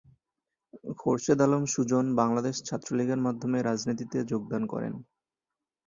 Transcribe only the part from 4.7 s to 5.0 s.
করেন।